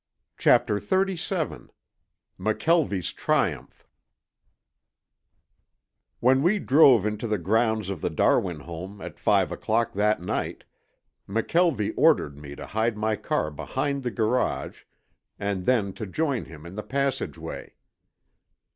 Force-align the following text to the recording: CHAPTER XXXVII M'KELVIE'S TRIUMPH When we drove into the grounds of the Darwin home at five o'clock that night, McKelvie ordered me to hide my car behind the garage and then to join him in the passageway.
CHAPTER 0.35 0.77
XXXVII 0.79 1.67
M'KELVIE'S 2.39 3.13
TRIUMPH 3.13 3.85
When 6.19 6.41
we 6.41 6.57
drove 6.57 7.05
into 7.05 7.27
the 7.27 7.37
grounds 7.37 7.91
of 7.91 8.01
the 8.01 8.09
Darwin 8.09 8.61
home 8.61 8.99
at 8.99 9.19
five 9.19 9.51
o'clock 9.51 9.93
that 9.93 10.19
night, 10.19 10.63
McKelvie 11.29 11.93
ordered 11.95 12.35
me 12.35 12.55
to 12.55 12.65
hide 12.65 12.97
my 12.97 13.15
car 13.15 13.51
behind 13.51 14.01
the 14.01 14.09
garage 14.09 14.85
and 15.37 15.67
then 15.67 15.93
to 15.93 16.07
join 16.07 16.45
him 16.45 16.65
in 16.65 16.73
the 16.73 16.81
passageway. 16.81 17.75